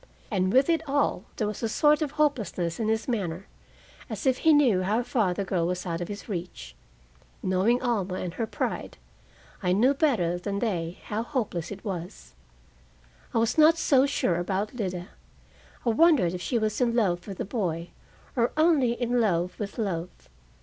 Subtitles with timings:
[0.31, 3.45] And with it all, there was a sort of hopelessness in his manner,
[4.09, 6.73] as if he knew how far the girl was out of his reach.
[7.43, 8.97] Knowing Alma and her pride,
[9.61, 12.33] I knew better than they how hopeless it was.
[13.31, 15.09] I was not so sure about Lida.
[15.85, 17.89] I wondered if she was in love with the boy,
[18.35, 20.09] or only in love with love.